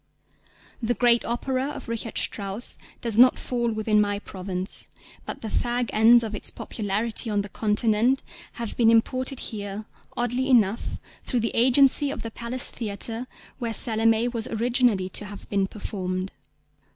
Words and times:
The 0.81 0.95
great 0.95 1.23
opera 1.23 1.69
of 1.69 1.87
Richard 1.87 2.17
Strauss 2.17 2.75
does 3.01 3.19
not 3.19 3.37
fall 3.37 3.71
within 3.71 4.01
my 4.01 4.17
province; 4.17 4.87
but 5.27 5.41
the 5.41 5.47
fag 5.47 5.91
ends 5.93 6.23
of 6.23 6.33
its 6.33 6.49
popularity 6.49 7.29
on 7.29 7.43
the 7.43 7.49
Continent 7.49 8.23
have 8.53 8.75
been 8.75 8.89
imported 8.89 9.39
here 9.39 9.85
oddly 10.17 10.49
enough 10.49 10.97
through 11.23 11.41
the 11.41 11.53
agency 11.53 12.09
of 12.09 12.23
the 12.23 12.31
Palace 12.31 12.67
Theatre, 12.71 13.27
where 13.59 13.73
Salomé 13.73 14.33
was 14.33 14.47
originally 14.47 15.07
to 15.09 15.25
have 15.25 15.47
been 15.51 15.67
performed. 15.67 16.31